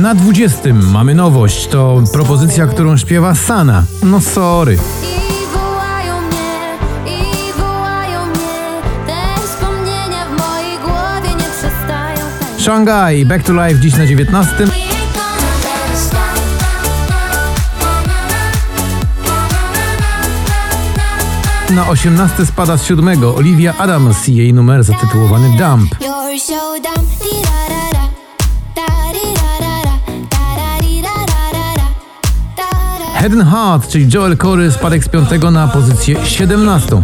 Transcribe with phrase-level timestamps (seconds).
[0.00, 1.66] Na 20 mamy nowość.
[1.66, 3.84] To propozycja, którą śpiewa Sana.
[4.02, 4.76] No sorry.
[4.76, 5.08] Tańczyć
[12.64, 14.66] Shanghai, Back to Life dziś na 19.
[21.70, 25.94] Na 18 spada z 7 Olivia Adams i jej numer zatytułowany Dump.
[33.18, 37.02] Head and Heart, czyli Joel Corey spadek z 5 na pozycję 17.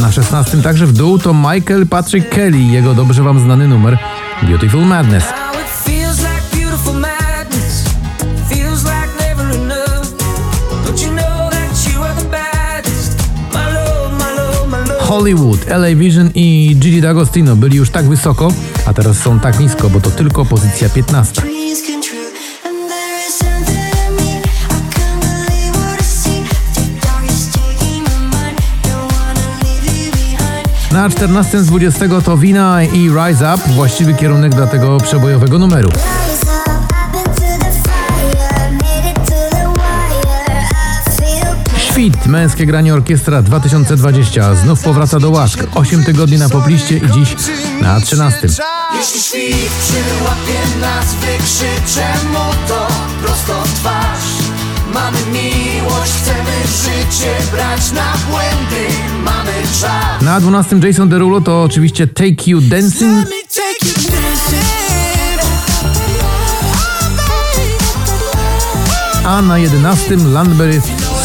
[0.00, 3.98] Na 16 także w dół to Michael Patrick Kelly, jego dobrze wam znany numer
[4.42, 5.39] Beautiful Madness.
[15.10, 18.52] Hollywood, LA Vision i Gigi D'Agostino byli już tak wysoko,
[18.86, 21.42] a teraz są tak nisko, bo to tylko pozycja 15.
[21.42, 22.30] dreams come true.
[22.64, 24.40] And there is something in me.
[24.40, 26.44] I can't believe what I see.
[26.74, 28.58] The dark is taking my mind.
[28.82, 30.92] Don't wanna leave you behind.
[30.92, 35.90] Na 14 z 20 to Wina i Rise Up, właściwy kierunek dla tego przebojowego numeru.
[42.00, 45.66] Świt, męskie granie orkiestra 2020 znów powraca do łask.
[45.74, 47.36] 8 tygodni na popliście i dziś
[47.80, 48.48] na 13.
[48.94, 52.86] Jeśli świt przyłapie nas, wykrzyczę mu to
[53.22, 54.24] prosto w twarz.
[54.94, 58.94] Mamy miłość, chcemy życie brać na błędy.
[59.24, 63.28] Mamy czas Na 12 Jason Derulo to oczywiście Take You Dancing,
[69.24, 70.80] a na 11 Landberry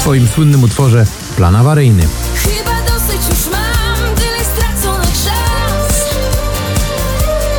[0.06, 1.06] swoim słynnym utworze
[1.38, 2.04] Plan awaryjny.
[2.36, 6.06] Chyba dosyć już mam Tyle straconych szans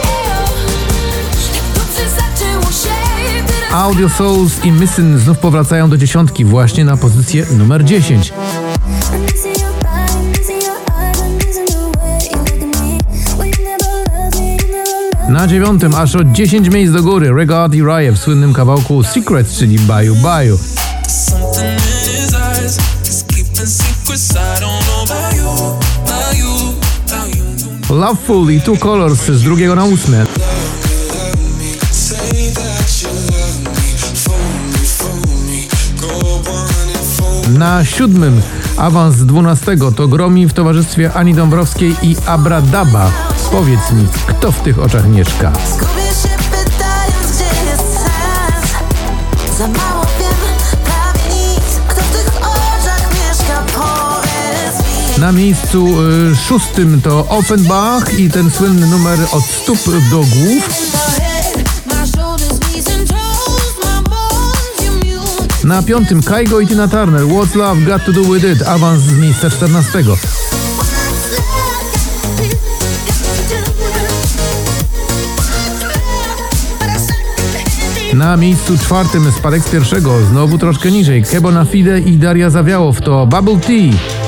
[0.05, 0.43] Ejo
[1.55, 2.95] Jak dobrze zaczęło się
[3.47, 8.33] Teraz Audio Souls i Missing znów powracają do dziesiątki właśnie na pozycję numer 10.
[8.33, 11.19] I'm missing your body, missing your eyes.
[11.19, 12.99] I'm missing the way you look at me.
[13.39, 17.03] Well, you never loved me, you never loved Na dziewiątym aż o 10 miejsc do
[17.03, 20.59] góry Regard i Riot w słynnym kawałku Secrets, czyli Baju Baju.
[27.91, 30.27] Loveful i Two Colors z drugiego na ósme.
[37.49, 38.43] Na siódmym
[38.77, 43.11] awans 12 to Gromi w towarzystwie Ani Dąbrowskiej i Abradaba.
[43.51, 45.53] Powiedz mi, kto w tych oczach mieszka?
[49.59, 49.96] Za mało
[55.27, 59.79] Na miejscu y, szóstym to Offenbach i ten słynny numer od stóp
[60.11, 60.69] do głów.
[65.65, 69.19] Na piątym Kaigo i Tina Turner What's Love Got To Do With It awans z
[69.19, 70.05] miejsca 14.
[78.15, 81.25] Na miejscu czwartym spadek z pierwszego, znowu troszkę niżej.
[81.25, 84.26] Kebo na Fide i Daria Zawiałow to Bubble Tea.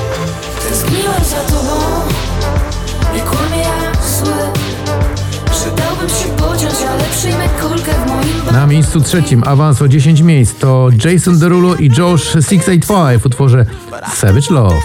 [8.51, 13.65] Na miejscu trzecim awans o 10 miejsc to Jason Derulo i Josh 685 w utworze
[14.13, 14.75] Savage Love.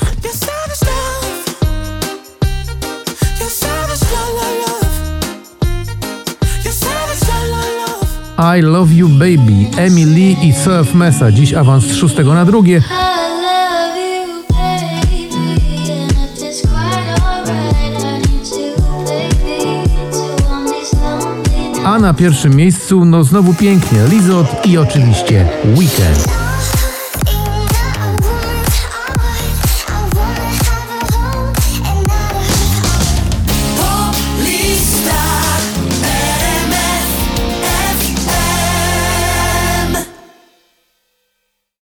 [8.59, 11.33] I Love You Baby, Emily i Surf Mesa.
[11.33, 12.83] Dziś awans z szóstego na drugie.
[21.94, 26.44] A na pierwszym miejscu, no znowu pięknie, Lizot i oczywiście Weekend.